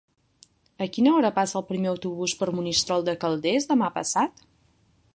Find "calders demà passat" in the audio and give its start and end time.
3.25-4.47